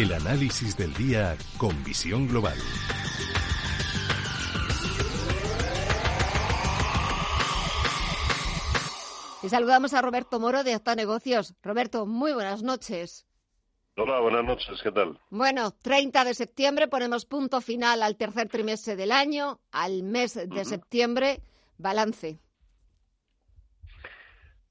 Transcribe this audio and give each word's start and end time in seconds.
El 0.00 0.14
análisis 0.14 0.78
del 0.78 0.94
día 0.94 1.36
con 1.58 1.84
visión 1.84 2.26
global. 2.26 2.56
Y 9.42 9.48
saludamos 9.50 9.92
a 9.92 10.00
Roberto 10.00 10.40
Moro 10.40 10.64
de 10.64 10.74
Octa 10.74 10.94
Negocios. 10.94 11.54
Roberto, 11.62 12.06
muy 12.06 12.32
buenas 12.32 12.62
noches. 12.62 13.26
Hola, 13.98 14.20
buenas 14.20 14.42
noches, 14.42 14.80
¿qué 14.82 14.90
tal? 14.90 15.20
Bueno, 15.28 15.72
30 15.72 16.24
de 16.24 16.32
septiembre 16.32 16.88
ponemos 16.88 17.26
punto 17.26 17.60
final 17.60 18.02
al 18.02 18.16
tercer 18.16 18.48
trimestre 18.48 18.96
del 18.96 19.12
año, 19.12 19.60
al 19.70 20.02
mes 20.02 20.32
de 20.32 20.64
septiembre, 20.64 21.42
balance. 21.76 22.40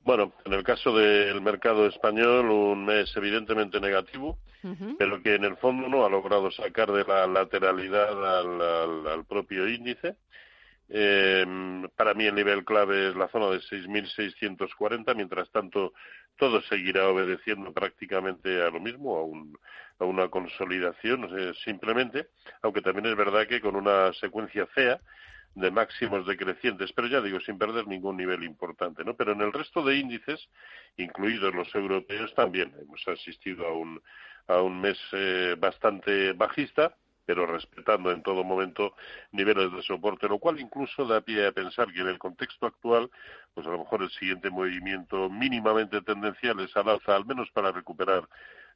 Bueno, 0.09 0.33
en 0.43 0.53
el 0.53 0.63
caso 0.63 0.97
del 0.97 1.39
mercado 1.39 1.85
español, 1.85 2.49
un 2.49 2.83
mes 2.83 3.15
evidentemente 3.15 3.79
negativo, 3.79 4.39
pero 4.97 5.21
que 5.21 5.35
en 5.35 5.45
el 5.45 5.55
fondo 5.57 5.87
no 5.87 6.03
ha 6.03 6.09
logrado 6.09 6.49
sacar 6.49 6.91
de 6.91 7.03
la 7.03 7.27
lateralidad 7.27 8.39
al, 8.39 9.23
propio 9.25 9.69
índice. 9.69 10.15
Eh, 10.89 11.45
para 11.95 12.15
mí 12.15 12.25
el 12.25 12.33
nivel 12.33 12.65
clave 12.65 13.09
es 13.09 13.15
la 13.15 13.27
zona 13.27 13.51
de 13.51 13.59
6.640, 13.59 15.15
mientras 15.15 15.47
tanto 15.51 15.93
todo 16.37 16.59
seguirá 16.63 17.07
obedeciendo 17.07 17.71
prácticamente 17.71 18.63
a 18.63 18.71
lo 18.71 18.79
mismo, 18.79 19.15
a, 19.15 19.23
un, 19.23 19.55
a 19.99 20.05
una 20.05 20.27
consolidación 20.29 21.29
simplemente, 21.63 22.29
aunque 22.63 22.81
también 22.81 23.05
es 23.05 23.15
verdad 23.15 23.45
que 23.45 23.61
con 23.61 23.75
una 23.75 24.11
secuencia 24.13 24.65
fea 24.65 24.99
de 25.55 25.71
máximos 25.71 26.25
decrecientes, 26.25 26.91
pero 26.93 27.07
ya 27.07 27.21
digo, 27.21 27.39
sin 27.41 27.57
perder 27.57 27.87
ningún 27.87 28.17
nivel 28.17 28.43
importante, 28.43 29.03
¿no? 29.03 29.15
Pero 29.15 29.33
en 29.33 29.41
el 29.41 29.51
resto 29.51 29.83
de 29.83 29.97
índices, 29.97 30.49
incluidos 30.97 31.53
los 31.53 31.73
europeos, 31.75 32.33
también 32.35 32.73
hemos 32.79 33.07
asistido 33.07 33.67
a 33.67 33.73
un, 33.73 34.01
a 34.47 34.61
un 34.61 34.79
mes 34.79 34.97
eh, 35.11 35.55
bastante 35.57 36.33
bajista, 36.33 36.95
pero 37.25 37.45
respetando 37.45 38.11
en 38.11 38.23
todo 38.23 38.43
momento 38.43 38.95
niveles 39.31 39.71
de 39.71 39.83
soporte, 39.83 40.27
lo 40.27 40.39
cual 40.39 40.59
incluso 40.59 41.05
da 41.05 41.21
pie 41.21 41.45
a 41.45 41.51
pensar 41.51 41.93
que 41.93 42.01
en 42.01 42.07
el 42.07 42.17
contexto 42.17 42.65
actual, 42.65 43.11
pues 43.53 43.67
a 43.67 43.69
lo 43.69 43.79
mejor 43.79 44.01
el 44.01 44.09
siguiente 44.09 44.49
movimiento 44.49 45.29
mínimamente 45.29 46.01
tendencial 46.01 46.59
es 46.59 46.75
al 46.75 46.89
alza, 46.89 47.15
al 47.15 47.27
menos 47.27 47.51
para 47.51 47.71
recuperar 47.71 48.27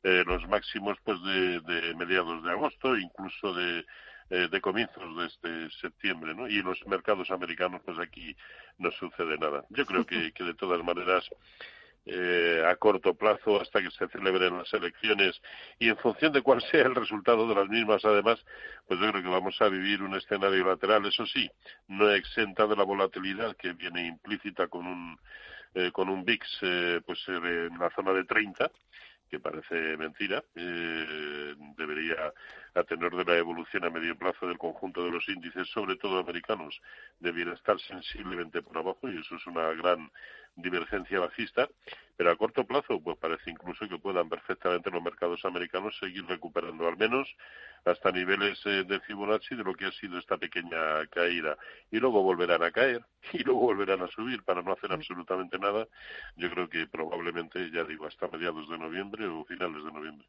eh, 0.04 0.24
los 0.28 0.48
máximos 0.48 0.98
pues 1.04 1.18
de, 1.24 1.62
de 1.62 1.96
mediados 1.96 2.44
de 2.44 2.52
agosto, 2.52 2.96
incluso 2.96 3.56
de 3.56 3.86
eh, 4.30 4.48
de 4.50 4.62
comienzos 4.62 5.18
de 5.18 5.26
este 5.26 5.78
septiembre, 5.82 6.34
¿no? 6.36 6.48
Y 6.48 6.62
los 6.62 6.86
mercados 6.88 7.30
americanos, 7.32 7.82
pues 7.86 7.98
aquí 8.00 8.36
no 8.78 8.92
sucede 8.92 9.38
nada. 9.38 9.66
Yo 9.70 9.86
creo 9.86 10.06
que, 10.06 10.32
que 10.34 10.44
de 10.44 10.54
todas 10.54 10.84
maneras, 10.84 11.28
eh, 12.06 12.64
a 12.68 12.76
corto 12.76 13.14
plazo, 13.14 13.62
hasta 13.62 13.82
que 13.82 13.90
se 13.92 14.08
celebren 14.10 14.58
las 14.58 14.74
elecciones 14.74 15.42
y 15.80 15.90
en 15.90 15.98
función 15.98 16.34
de 16.34 16.42
cuál 16.42 16.62
sea 16.64 16.82
el 16.82 16.96
resultado 16.96 17.48
de 17.48 17.56
las 17.56 17.70
mismas, 17.70 18.04
además, 18.04 18.44
pues 18.88 19.00
yo 19.00 19.10
creo 19.12 19.24
que 19.24 19.30
vamos 19.30 19.56
a 19.62 19.70
vivir 19.70 20.02
un 20.02 20.16
escenario 20.16 20.66
lateral, 20.66 21.06
eso 21.06 21.26
sí, 21.26 21.50
no 21.88 22.12
exenta 22.12 22.68
de 22.68 22.76
la 22.76 22.84
volatilidad 22.84 23.56
que 23.56 23.74
viene 23.74 24.08
implícita 24.08 24.68
con 24.68 24.86
un 24.86 25.18
eh, 25.76 25.92
con 25.92 26.08
un 26.08 26.24
VIX 26.24 26.48
eh, 26.62 27.02
pues 27.04 27.20
en 27.28 27.80
la 27.80 27.90
zona 27.96 28.14
de 28.14 28.26
30 28.26 28.70
que 29.34 29.40
parece 29.40 29.98
mentira, 29.98 30.44
eh, 30.54 31.56
debería, 31.76 32.32
a 32.76 32.84
tenor 32.84 33.16
de 33.16 33.26
la 33.26 33.38
evolución 33.38 33.86
a 33.86 33.90
medio 33.90 34.18
plazo 34.18 34.48
del 34.48 34.58
conjunto 34.58 35.04
de 35.04 35.12
los 35.12 35.28
índices, 35.30 35.68
sobre 35.70 35.96
todo 35.98 36.20
americanos, 36.20 36.82
debiera 37.20 37.54
estar 37.54 37.80
sensiblemente 37.80 38.62
por 38.62 38.78
abajo 38.78 39.10
y 39.10 39.20
eso 39.20 39.36
es 39.36 39.46
una 39.48 39.70
gran 39.74 40.12
divergencia 40.56 41.20
bajista, 41.20 41.68
pero 42.16 42.32
a 42.32 42.36
corto 42.36 42.64
plazo 42.66 43.02
pues 43.02 43.18
parece 43.18 43.50
incluso 43.50 43.88
que 43.88 43.98
puedan 43.98 44.30
perfectamente 44.30 44.92
los 44.92 45.02
mercados 45.02 45.44
americanos 45.46 45.98
seguir 46.00 46.26
recuperando 46.28 46.88
al 46.88 46.98
menos 46.98 47.28
hasta 47.86 48.12
niveles 48.12 48.60
eh, 48.66 48.84
de 48.84 49.00
Fibonacci 49.02 49.56
de 49.56 49.64
lo 49.64 49.74
que 49.74 49.86
ha 49.86 49.92
sido 49.92 50.20
esta 50.20 50.38
pequeña 50.38 51.06
caída 51.10 51.58
y 51.92 51.98
luego 51.98 52.22
volverán 52.22 52.64
a 52.64 52.72
caer 52.72 53.04
y 53.34 53.40
luego 53.44 53.62
volverán 53.62 54.02
a 54.04 54.08
subir 54.08 54.44
para 54.44 54.62
no 54.62 54.74
hacer 54.74 54.92
absolutamente 54.92 55.58
nada. 55.58 55.88
Yo 56.36 56.50
creo 56.52 56.70
que 56.70 56.88
probablemente, 56.88 57.72
ya 57.72 57.84
digo, 57.84 58.06
hasta 58.06 58.28
mediados 58.28 58.70
de 58.70 58.78
noviembre 58.78 59.28
o 59.28 59.44
finales 59.46 59.84
de 59.84 59.92
noviembre. 59.92 60.28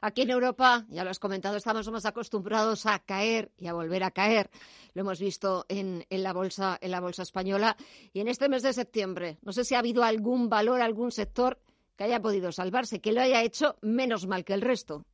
Aquí 0.00 0.22
en 0.22 0.30
Europa, 0.30 0.84
ya 0.88 1.02
lo 1.02 1.10
has 1.10 1.18
comentado, 1.18 1.56
estamos 1.60 1.90
más 1.90 2.06
acostumbrados 2.06 2.86
a 2.86 2.98
caer 2.98 3.52
y 3.56 3.68
a 3.68 3.72
volver 3.72 4.02
a 4.02 4.10
caer. 4.10 4.50
Lo 4.94 5.02
hemos 5.02 5.20
visto 5.20 5.66
en, 5.68 6.04
en, 6.10 6.22
la 6.22 6.32
bolsa, 6.32 6.78
en 6.80 6.90
la 6.90 7.00
bolsa 7.00 7.22
española. 7.22 7.76
Y 8.12 8.20
en 8.20 8.28
este 8.28 8.48
mes 8.48 8.62
de 8.62 8.72
septiembre, 8.72 9.38
no 9.42 9.52
sé 9.52 9.64
si 9.64 9.74
ha 9.74 9.78
habido 9.78 10.02
algún 10.02 10.48
valor, 10.48 10.80
algún 10.80 11.12
sector 11.12 11.58
que 11.96 12.04
haya 12.04 12.20
podido 12.20 12.50
salvarse, 12.50 13.00
que 13.00 13.12
lo 13.12 13.20
haya 13.20 13.42
hecho 13.42 13.76
menos 13.82 14.26
mal 14.26 14.42
que 14.42 14.54
el 14.54 14.62
resto. 14.62 15.04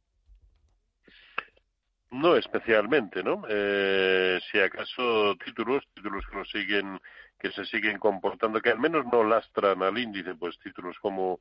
No 2.13 2.37
especialmente, 2.37 3.25
¿no? 3.25 3.43
Eh, 3.49 4.39
si 4.51 4.61
acaso 4.61 5.35
títulos, 5.45 5.83
títulos 5.95 6.25
que 6.31 6.45
siguen, 6.45 7.01
que 7.39 7.51
se 7.51 7.65
siguen 7.65 7.99
comportando, 7.99 8.61
que 8.61 8.71
al 8.71 8.79
menos 8.79 9.05
no 9.13 9.25
lastran 9.25 9.83
al 9.83 9.99
índice, 9.99 10.37
pues 10.37 10.57
títulos 10.61 10.97
como 11.03 11.41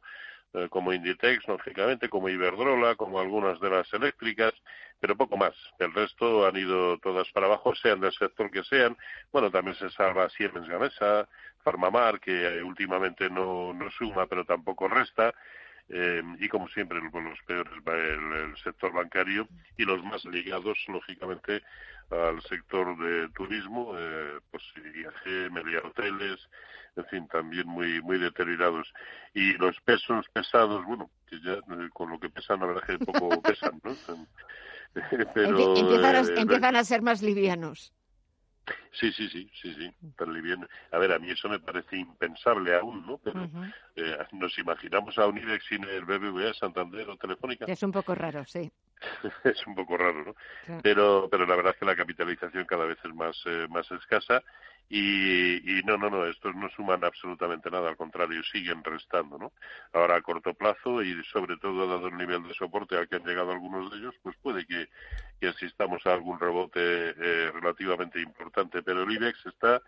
eh, 0.55 0.69
como 0.69 0.93
Inditex, 0.93 1.47
lógicamente, 1.47 2.07
como 2.07 2.29
Iberdrola, 2.29 2.95
como 2.95 3.19
algunas 3.19 3.59
de 3.59 3.69
las 3.69 3.91
eléctricas, 3.93 4.53
pero 4.99 5.17
poco 5.17 5.35
más. 5.35 5.53
El 5.79 5.93
resto 5.93 6.47
han 6.47 6.55
ido 6.55 6.97
todas 6.99 7.29
para 7.31 7.47
abajo, 7.47 7.75
sean 7.75 7.99
del 7.99 8.13
sector 8.13 8.49
que 8.49 8.63
sean. 8.63 8.95
Bueno, 9.31 9.51
también 9.51 9.75
se 9.75 9.89
salva 9.89 10.29
Siemens 10.29 10.67
Gamesa, 10.67 11.27
Farmamar, 11.63 12.19
que 12.19 12.63
últimamente 12.63 13.29
no, 13.29 13.73
no 13.73 13.91
suma, 13.91 14.27
pero 14.27 14.45
tampoco 14.45 14.87
resta. 14.87 15.33
Eh, 15.89 16.23
y 16.39 16.47
como 16.49 16.67
siempre 16.69 16.99
los 16.99 17.39
peores 17.45 17.71
el, 17.85 18.33
el, 18.33 18.57
sector 18.57 18.91
bancario 18.91 19.47
y 19.77 19.85
los 19.85 20.03
más 20.03 20.25
ligados 20.25 20.79
lógicamente 20.87 21.61
al 22.09 22.41
sector 22.41 22.97
de 22.97 23.29
turismo 23.29 23.93
eh, 23.95 24.39
pues 24.49 24.63
viaje 24.93 25.49
media 25.51 25.81
hoteles 25.83 26.39
en 26.95 27.05
fin 27.05 27.27
también 27.27 27.67
muy 27.67 28.01
muy 28.01 28.17
deteriorados. 28.17 28.91
Y 29.35 29.53
los 29.53 29.79
pesos 29.81 30.25
pesados 30.33 30.83
bueno 30.85 31.09
que 31.29 31.39
ya 31.41 31.53
eh, 31.53 31.89
con 31.93 32.09
lo 32.09 32.19
que 32.19 32.29
pesan 32.29 32.61
la 32.61 32.65
verdad 32.65 32.83
que 32.87 32.99
poco 32.99 33.41
pesan 33.43 33.79
no 33.83 33.95
pero 35.35 35.75
empiezan 35.75 36.15
a, 36.15 36.19
eh, 36.21 36.33
empiezan 36.37 36.75
a 36.77 36.83
ser 36.83 37.01
más 37.01 37.21
livianos 37.21 37.93
Sí, 38.91 39.11
sí, 39.11 39.27
sí, 39.29 39.49
sí, 39.61 39.75
sí, 39.75 40.41
bien. 40.41 40.67
A 40.91 40.97
ver, 40.97 41.11
a 41.11 41.19
mí 41.19 41.29
eso 41.29 41.49
me 41.49 41.59
parece 41.59 41.97
impensable 41.97 42.75
aún, 42.75 43.05
¿no? 43.05 43.17
Pero 43.17 43.49
eh, 43.95 44.17
nos 44.31 44.57
imaginamos 44.57 45.17
a 45.17 45.27
un 45.27 45.37
IBEX 45.37 45.65
sin 45.65 45.83
el 45.83 46.05
BBVA, 46.05 46.53
Santander 46.53 47.09
o 47.09 47.17
Telefónica. 47.17 47.65
Es 47.67 47.83
un 47.83 47.91
poco 47.91 48.15
raro, 48.15 48.45
sí. 48.45 48.71
es 49.43 49.67
un 49.67 49.75
poco 49.75 49.97
raro, 49.97 50.23
¿no? 50.23 50.35
Pero, 50.81 51.27
pero 51.29 51.45
la 51.45 51.55
verdad 51.55 51.73
es 51.73 51.79
que 51.79 51.85
la 51.85 51.95
capitalización 51.95 52.65
cada 52.65 52.85
vez 52.85 52.97
es 53.03 53.13
más, 53.13 53.41
eh, 53.45 53.67
más 53.69 53.89
escasa 53.91 54.43
y, 54.87 55.79
y, 55.79 55.83
no, 55.83 55.97
no, 55.97 56.09
no, 56.09 56.25
estos 56.27 56.55
no 56.55 56.69
suman 56.69 57.03
absolutamente 57.03 57.71
nada, 57.71 57.89
al 57.89 57.97
contrario, 57.97 58.43
siguen 58.43 58.83
restando, 58.83 59.37
¿no? 59.37 59.51
Ahora 59.93 60.15
a 60.15 60.21
corto 60.21 60.53
plazo 60.53 61.01
y 61.01 61.23
sobre 61.25 61.57
todo 61.57 61.87
dado 61.87 62.07
el 62.07 62.17
nivel 62.17 62.43
de 62.43 62.53
soporte 62.53 62.95
al 62.95 63.07
que 63.07 63.15
han 63.15 63.25
llegado 63.25 63.51
algunos 63.51 63.91
de 63.91 63.97
ellos, 63.97 64.15
pues 64.21 64.35
puede 64.43 64.65
que, 64.65 64.87
que 65.39 65.47
asistamos 65.47 66.05
a 66.05 66.13
algún 66.13 66.39
rebote 66.39 66.79
eh, 66.81 67.51
relativamente 67.51 68.21
importante, 68.21 68.83
pero 68.83 69.03
el 69.03 69.11
IBEX 69.11 69.45
está 69.47 69.81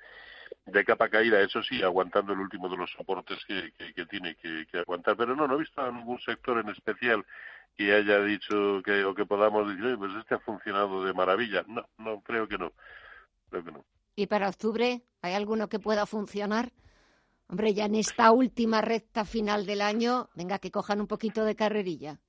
de 0.66 0.84
capa 0.84 1.10
caída, 1.10 1.42
eso 1.42 1.62
sí, 1.62 1.84
aguantando 1.84 2.34
el 2.34 2.40
último 2.40 2.70
de 2.70 2.78
los 2.78 2.92
soportes 2.92 3.38
que, 3.46 3.72
que, 3.94 4.06
tiene 4.06 4.36
que, 4.36 4.66
que, 4.72 4.80
aguantar. 4.80 5.16
Pero 5.16 5.36
no, 5.36 5.48
no 5.48 5.56
he 5.56 5.60
visto 5.60 5.82
a 5.82 5.92
ningún 5.92 6.20
sector 6.20 6.58
en 6.60 6.70
especial 6.70 7.26
que 7.78 7.94
haya 7.94 8.20
dicho 8.22 8.82
que 8.84 9.06
o 9.06 9.14
que 9.14 9.26
podamos 9.26 9.70
decir, 9.70 9.98
pues 9.98 10.12
este 10.16 10.36
ha 10.36 10.40
funcionado 10.40 11.04
de 11.04 11.14
maravilla. 11.14 11.64
No, 11.68 11.88
no, 12.00 12.22
creo 12.22 12.48
que 12.48 12.58
no. 12.58 12.74
Creo 13.50 13.64
que 13.64 13.72
no. 13.72 13.86
¿Y 14.16 14.26
para 14.26 14.50
octubre 14.50 15.04
hay 15.22 15.34
alguno 15.34 15.70
que 15.70 15.80
pueda 15.80 16.08
funcionar? 16.08 16.72
Hombre, 17.48 17.74
ya 17.74 17.86
en 17.86 17.96
esta 17.96 18.32
última 18.32 18.82
recta 18.82 19.24
final 19.24 19.66
del 19.66 19.82
año, 19.82 20.28
venga, 20.36 20.60
que 20.60 20.72
cojan 20.72 21.00
un 21.00 21.08
poquito 21.08 21.46
de 21.46 21.56
carrerilla. 21.56 22.20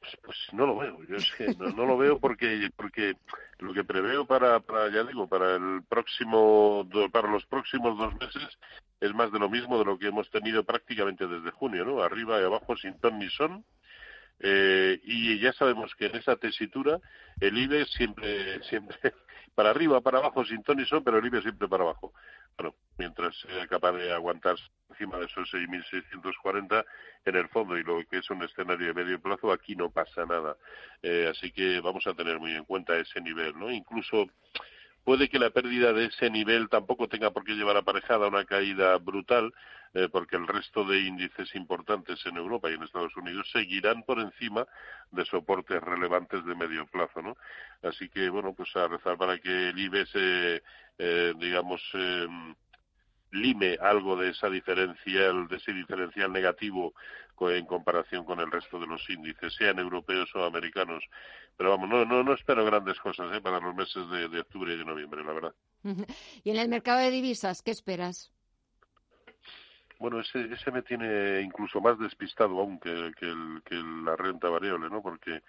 Pues, 0.00 0.16
pues 0.22 0.38
no 0.52 0.66
lo 0.66 0.78
veo, 0.78 0.98
yo 1.04 1.16
es 1.16 1.30
que 1.36 1.54
no, 1.54 1.86
lo 1.86 1.96
veo 1.98 2.18
porque 2.18 2.70
porque 2.74 3.14
lo 3.58 3.72
que 3.72 3.84
preveo 3.84 4.26
para, 4.26 4.58
para 4.60 4.90
ya 4.90 5.04
digo 5.04 5.28
para 5.28 5.56
el 5.56 5.82
próximo 5.86 6.88
para 7.12 7.30
los 7.30 7.44
próximos 7.44 7.98
dos 7.98 8.14
meses 8.14 8.58
es 8.98 9.14
más 9.14 9.30
de 9.30 9.38
lo 9.38 9.50
mismo 9.50 9.78
de 9.78 9.84
lo 9.84 9.98
que 9.98 10.08
hemos 10.08 10.30
tenido 10.30 10.64
prácticamente 10.64 11.26
desde 11.26 11.50
junio, 11.50 11.84
¿no? 11.84 12.02
Arriba 12.02 12.40
y 12.40 12.44
abajo 12.44 12.76
sin 12.76 12.98
ton 12.98 13.18
ni 13.18 13.28
son 13.28 13.64
eh, 14.40 14.98
y 15.04 15.38
ya 15.38 15.52
sabemos 15.52 15.94
que 15.94 16.06
en 16.06 16.16
esa 16.16 16.36
tesitura 16.36 16.98
el 17.40 17.56
IBE 17.58 17.84
siempre, 17.86 18.62
siempre 18.64 18.96
para 19.54 19.70
arriba, 19.70 20.00
para 20.00 20.18
abajo, 20.18 20.44
sin 20.44 20.62
ton 20.62 20.78
pero 21.04 21.18
el 21.18 21.26
IBE 21.26 21.42
siempre 21.42 21.68
para 21.68 21.84
abajo. 21.84 22.12
Bueno, 22.56 22.74
mientras 22.98 23.36
sea 23.40 23.66
capaz 23.66 23.92
de 23.92 24.12
aguantar 24.12 24.56
encima 24.90 25.18
de 25.18 25.26
esos 25.26 25.52
6.640 25.52 26.84
en 27.24 27.36
el 27.36 27.48
fondo 27.48 27.76
y 27.76 27.82
lo 27.82 28.02
que 28.06 28.18
es 28.18 28.30
un 28.30 28.42
escenario 28.42 28.88
de 28.88 28.94
medio 28.94 29.20
plazo, 29.20 29.52
aquí 29.52 29.76
no 29.76 29.90
pasa 29.90 30.24
nada. 30.26 30.56
Eh, 31.02 31.28
así 31.30 31.52
que 31.52 31.80
vamos 31.80 32.06
a 32.06 32.14
tener 32.14 32.38
muy 32.38 32.52
en 32.52 32.64
cuenta 32.64 32.96
ese 32.96 33.20
nivel, 33.20 33.58
¿no? 33.58 33.70
Incluso 33.70 34.26
puede 35.10 35.28
que 35.28 35.40
la 35.40 35.50
pérdida 35.50 35.92
de 35.92 36.04
ese 36.04 36.30
nivel 36.30 36.68
tampoco 36.68 37.08
tenga 37.08 37.32
por 37.32 37.42
qué 37.42 37.54
llevar 37.54 37.76
aparejada 37.76 38.28
una 38.28 38.44
caída 38.44 38.96
brutal, 38.98 39.52
eh, 39.92 40.08
porque 40.08 40.36
el 40.36 40.46
resto 40.46 40.84
de 40.84 41.00
índices 41.00 41.52
importantes 41.56 42.24
en 42.26 42.36
Europa 42.36 42.70
y 42.70 42.74
en 42.74 42.84
Estados 42.84 43.16
Unidos 43.16 43.50
seguirán 43.50 44.04
por 44.04 44.20
encima 44.20 44.68
de 45.10 45.24
soportes 45.24 45.82
relevantes 45.82 46.44
de 46.44 46.54
medio 46.54 46.86
plazo, 46.86 47.22
¿no? 47.22 47.36
Así 47.82 48.08
que, 48.08 48.28
bueno, 48.28 48.54
pues 48.54 48.68
a 48.76 48.86
rezar 48.86 49.18
para 49.18 49.36
que 49.40 49.70
el 49.70 49.78
IBEX, 49.80 50.10
eh, 50.14 51.34
digamos, 51.38 51.82
em, 51.94 52.54
lime 53.32 53.78
algo 53.80 54.16
de 54.16 54.30
esa 54.30 54.48
diferencial, 54.48 55.48
de 55.48 55.56
ese 55.56 55.72
diferencial 55.72 56.32
negativo 56.32 56.94
en 57.48 57.64
comparación 57.64 58.24
con 58.24 58.40
el 58.40 58.50
resto 58.50 58.78
de 58.78 58.86
los 58.86 59.08
índices, 59.08 59.54
sean 59.54 59.78
europeos 59.78 60.28
o 60.34 60.44
americanos. 60.44 61.02
Pero 61.56 61.70
vamos, 61.70 61.88
no, 61.88 62.04
no, 62.04 62.22
no 62.22 62.34
espero 62.34 62.64
grandes 62.64 62.98
cosas 63.00 63.34
¿eh? 63.34 63.40
para 63.40 63.60
los 63.60 63.74
meses 63.74 64.02
de, 64.10 64.40
octubre 64.40 64.74
y 64.74 64.76
de 64.78 64.84
noviembre, 64.84 65.24
la 65.24 65.32
verdad. 65.32 65.54
¿Y 66.44 66.50
en 66.50 66.58
el 66.58 66.68
mercado 66.68 66.98
de 66.98 67.10
divisas, 67.10 67.62
qué 67.62 67.70
esperas? 67.70 68.30
Bueno, 70.00 70.18
ese, 70.18 70.52
ese 70.52 70.70
me 70.70 70.80
tiene 70.80 71.42
incluso 71.42 71.78
más 71.82 71.98
despistado 71.98 72.58
aún 72.58 72.80
que, 72.80 73.12
que, 73.18 73.26
el, 73.26 73.62
que 73.66 73.74
la 73.74 74.16
renta 74.16 74.48
variable, 74.48 74.88
¿no? 74.88 75.02
Porque 75.02 75.42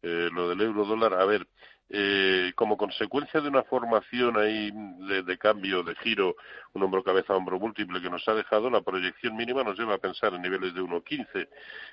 eh, 0.00 0.30
lo 0.32 0.48
del 0.48 0.62
euro 0.62 0.86
dólar, 0.86 1.12
a 1.12 1.26
ver, 1.26 1.46
eh, 1.90 2.52
como 2.54 2.78
consecuencia 2.78 3.42
de 3.42 3.48
una 3.50 3.64
formación 3.64 4.38
ahí 4.38 4.70
de, 4.70 5.36
cambio, 5.36 5.82
de 5.82 5.94
giro, 5.96 6.36
un 6.72 6.84
hombro 6.84 7.04
cabeza 7.04 7.36
hombro 7.36 7.58
múltiple 7.58 8.00
que 8.00 8.08
nos 8.08 8.26
ha 8.28 8.34
dejado, 8.34 8.70
la 8.70 8.80
proyección 8.80 9.36
mínima 9.36 9.62
nos 9.62 9.78
lleva 9.78 9.96
a 9.96 9.98
pensar 9.98 10.32
en 10.32 10.40
niveles 10.40 10.72
de 10.72 10.80
1.15. 10.80 11.48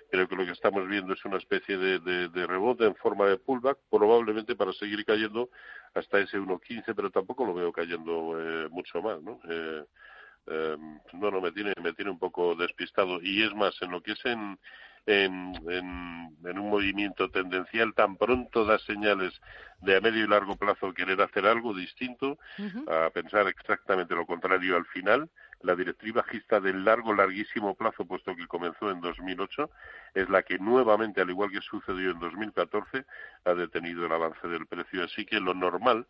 Creo 0.10 0.28
que 0.30 0.36
lo 0.38 0.46
que 0.46 0.54
estamos 0.54 0.88
viendo 0.88 1.14
es 1.14 1.26
una 1.26 1.38
especie 1.38 1.78
de, 1.78 2.48
rebote 2.48 2.86
en 2.86 2.96
forma 2.96 3.26
de 3.28 3.38
pullback, 3.38 3.78
probablemente 3.90 4.56
para 4.56 4.72
seguir 4.72 5.04
cayendo 5.04 5.50
hasta 5.94 6.20
ese 6.20 6.40
1.15, 6.40 6.94
pero 6.96 7.10
tampoco 7.10 7.46
lo 7.46 7.54
veo 7.54 7.74
cayendo 7.74 8.40
eh, 8.40 8.70
mucho 8.70 9.02
más, 9.02 9.22
¿no? 9.22 9.42
Eh, 9.50 9.84
eh, 10.48 10.78
no, 11.14 11.32
no, 11.32 11.42
me 11.42 11.52
tiene, 11.52 11.74
me 11.82 11.94
tiene 11.94 12.12
un 12.12 12.20
poco 12.20 12.56
despistado. 12.56 13.20
Y 13.22 13.44
es 13.44 13.54
más, 13.56 13.76
en 13.82 13.92
lo 13.92 14.02
que 14.02 14.14
es 14.14 14.26
en, 14.26 14.60
en, 15.06 15.56
en, 15.70 16.60
un 16.60 16.70
movimiento 16.70 17.30
tendencial, 17.30 17.94
tan 17.94 18.18
pronto 18.18 18.66
da 18.66 18.80
señales 18.80 19.40
de 19.82 19.98
a 19.98 20.02
medio 20.02 20.24
y 20.24 20.28
largo 20.28 20.56
plazo 20.56 20.94
querer 20.94 21.22
hacer 21.22 21.46
algo 21.46 21.74
distinto, 21.74 22.40
a 22.88 23.10
pensar 23.12 23.48
exactamente 23.48 24.16
lo 24.16 24.26
contrario 24.26 24.76
al 24.76 24.86
final. 24.86 25.30
La 25.62 25.76
directriz 25.76 26.14
bajista 26.14 26.60
del 26.60 26.84
largo, 26.86 27.14
larguísimo 27.14 27.76
plazo, 27.76 28.06
puesto 28.06 28.36
que 28.36 28.48
comenzó 28.48 28.92
en 28.92 29.02
2008, 29.02 29.70
es 30.14 30.30
la 30.30 30.44
que 30.44 30.60
nuevamente, 30.60 31.22
al 31.22 31.30
igual 31.30 31.52
que 31.52 31.62
sucedió 31.62 32.12
en 32.12 32.20
2014, 32.20 33.06
ha 33.46 33.54
detenido 33.54 34.06
el 34.06 34.12
avance 34.12 34.48
del 34.48 34.68
precio. 34.68 35.04
Así 35.04 35.26
que 35.26 35.40
lo 35.40 35.54
normal 35.54 36.08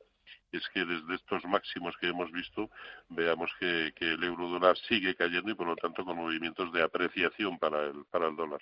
es 0.52 0.64
que 0.74 0.86
desde 0.86 1.16
estos 1.16 1.44
máximos 1.46 1.96
que 2.00 2.08
hemos 2.08 2.32
visto 2.32 2.70
veamos 3.10 3.52
que, 3.60 3.94
el 4.00 4.24
euro 4.24 4.50
dólar 4.50 4.78
sigue 4.78 5.16
cayendo 5.16 5.52
y 5.52 5.56
por 5.56 5.68
lo 5.68 5.76
tanto 5.76 6.06
con 6.06 6.18
movimientos 6.18 6.72
de 6.72 6.84
apreciación 6.84 7.58
para 7.60 7.84
el, 7.88 8.06
para 8.06 8.28
el 8.28 8.36
dólar. 8.36 8.62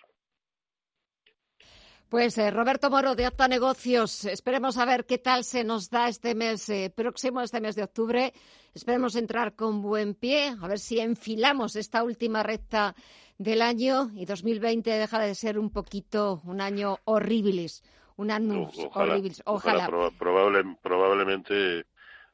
Pues 2.13 2.37
eh, 2.37 2.51
Roberto 2.51 2.91
Moro 2.91 3.15
de 3.15 3.25
Apta 3.25 3.47
Negocios, 3.47 4.25
esperemos 4.25 4.77
a 4.77 4.85
ver 4.85 5.05
qué 5.05 5.17
tal 5.17 5.43
se 5.43 5.63
nos 5.63 5.89
da 5.89 6.07
este 6.07 6.35
mes 6.35 6.69
eh, 6.69 6.93
próximo, 6.95 7.41
este 7.41 7.59
mes 7.59 7.75
de 7.75 7.83
octubre. 7.83 8.33
Esperemos 8.71 9.15
entrar 9.15 9.55
con 9.55 9.81
buen 9.81 10.13
pie, 10.13 10.55
a 10.61 10.67
ver 10.67 10.77
si 10.77 10.99
enfilamos 10.99 11.75
esta 11.75 12.03
última 12.03 12.43
recta 12.43 12.95
del 13.39 13.63
año 13.63 14.11
y 14.15 14.25
2020 14.25 14.91
deja 14.91 15.19
de 15.19 15.33
ser 15.33 15.57
un 15.57 15.71
poquito 15.71 16.41
un 16.45 16.61
año 16.61 16.99
horribilis, 17.05 17.83
un 18.17 18.31
año 18.31 18.69
horribilis. 18.93 19.41
Ojalá. 19.45 19.89
probablemente 20.17 21.85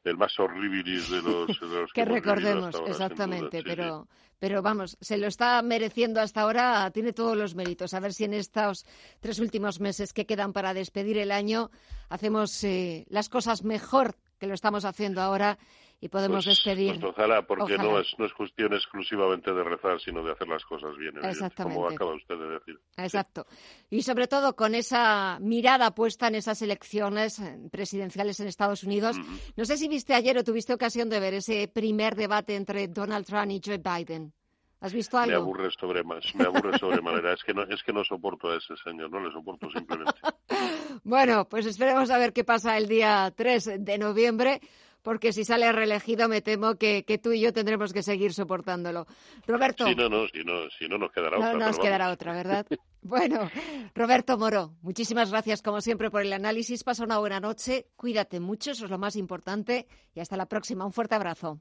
el 0.04 0.16
más 0.16 0.38
horribilis 0.38 1.10
de 1.10 1.22
los, 1.22 1.46
que, 1.94 2.04
recordemos, 2.04 2.74
exactamente, 2.86 3.62
pero 3.62 4.06
pero 4.40 4.62
vamos, 4.62 4.96
se 5.02 5.18
lo 5.18 5.26
está 5.26 5.60
mereciendo 5.60 6.18
hasta 6.18 6.40
ahora, 6.40 6.90
tiene 6.92 7.12
todos 7.12 7.36
los 7.36 7.54
méritos. 7.54 7.92
A 7.92 8.00
ver 8.00 8.14
si 8.14 8.24
en 8.24 8.32
estos 8.32 8.86
tres 9.20 9.38
últimos 9.38 9.80
meses 9.80 10.14
que 10.14 10.24
quedan 10.24 10.54
para 10.54 10.72
despedir 10.72 11.18
el 11.18 11.30
año 11.30 11.70
hacemos 12.08 12.64
eh, 12.64 13.04
las 13.10 13.28
cosas 13.28 13.64
mejor 13.64 14.16
que 14.38 14.46
lo 14.46 14.54
estamos 14.54 14.86
haciendo 14.86 15.20
ahora 15.20 15.58
y 16.00 16.08
podemos 16.08 16.44
pues, 16.44 16.56
despedir. 16.56 16.98
Pues 16.98 17.12
ojalá, 17.12 17.42
porque 17.42 17.76
No, 17.76 17.98
es, 17.98 18.14
no 18.18 18.24
es 18.24 18.32
cuestión 18.32 18.72
exclusivamente 18.72 19.52
de 19.52 19.62
rezar, 19.62 20.00
sino 20.00 20.22
de 20.22 20.32
hacer 20.32 20.48
las 20.48 20.64
cosas 20.64 20.96
bien. 20.96 21.14
Exactamente. 21.22 21.76
Como 21.76 21.88
acaba 21.88 22.14
usted 22.14 22.38
de 22.38 22.48
decir. 22.48 22.80
Exacto. 22.96 23.46
Y 23.90 24.02
sobre 24.02 24.26
todo 24.26 24.56
con 24.56 24.74
esa 24.74 25.38
mirada 25.40 25.94
puesta 25.94 26.28
en 26.28 26.36
esas 26.36 26.62
elecciones 26.62 27.42
presidenciales 27.70 28.40
en 28.40 28.48
Estados 28.48 28.82
Unidos. 28.82 29.18
No 29.56 29.64
sé 29.66 29.76
si 29.76 29.88
viste 29.88 30.14
ayer 30.14 30.38
o 30.38 30.44
tuviste 30.44 30.72
ocasión 30.72 31.10
de 31.10 31.20
ver 31.20 31.34
ese 31.34 31.68
primer 31.68 32.16
debate 32.16 32.56
entre 32.56 32.88
Donald 32.88 33.26
Trump 33.26 33.50
y 33.50 33.60
Joe 33.62 33.78
Biden. 33.78 34.32
¿Has 34.80 34.94
visto 34.94 35.18
algo? 35.18 35.30
Me 35.30 35.36
aburre 35.36 35.70
sobre 35.78 36.02
me 36.02 36.44
aburre 36.44 36.78
sobremanera. 36.78 37.34
es 37.34 37.44
que 37.44 37.52
no, 37.52 37.64
es 37.64 37.82
que 37.82 37.92
no 37.92 38.02
soporto 38.02 38.48
a 38.48 38.56
ese 38.56 38.74
señor, 38.82 39.10
no 39.10 39.20
le 39.20 39.30
soporto 39.30 39.70
simplemente. 39.70 40.14
bueno, 41.04 41.46
pues 41.46 41.66
esperemos 41.66 42.10
a 42.10 42.16
ver 42.16 42.32
qué 42.32 42.44
pasa 42.44 42.78
el 42.78 42.88
día 42.88 43.30
3 43.36 43.84
de 43.84 43.98
noviembre 43.98 44.62
porque 45.02 45.32
si 45.32 45.44
sale 45.44 45.70
reelegido 45.72 46.28
me 46.28 46.40
temo 46.40 46.76
que, 46.76 47.04
tú 47.22 47.32
y 47.32 47.40
yo 47.40 47.52
tendremos 47.52 47.92
que 47.92 48.02
seguir 48.02 48.32
soportándolo. 48.32 49.06
Roberto. 49.46 49.86
Sí, 49.86 49.94
no, 49.94 50.08
no, 50.08 50.26
si 50.28 50.44
no, 50.44 50.70
si 50.70 50.88
no 50.88 50.98
nos 50.98 51.12
quedará 51.12 51.36
otra. 51.38 51.52
No 51.52 51.58
nos 51.58 51.78
quedará 51.78 52.10
otra, 52.10 52.32
¿verdad? 52.32 52.66
bueno, 53.02 53.50
Roberto 53.94 54.36
Moro, 54.38 54.74
muchísimas 54.82 55.30
gracias 55.30 55.62
como 55.62 55.80
siempre 55.80 56.10
por 56.10 56.22
el 56.22 56.32
análisis. 56.32 56.84
Pasa 56.84 57.04
una 57.04 57.18
buena 57.18 57.40
noche, 57.40 57.86
cuídate 57.96 58.40
mucho, 58.40 58.72
eso 58.72 58.84
es 58.84 58.90
lo 58.90 58.98
más 58.98 59.16
importante 59.16 59.86
y 60.14 60.20
hasta 60.20 60.36
la 60.36 60.46
próxima. 60.46 60.84
Un 60.84 60.92
fuerte 60.92 61.14
abrazo. 61.14 61.60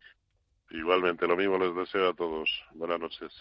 Igualmente, 0.71 1.27
lo 1.27 1.35
mismo 1.35 1.57
les 1.57 1.75
deseo 1.75 2.09
a 2.09 2.13
todos. 2.13 2.49
Buenas 2.73 2.99
noches. 2.99 3.33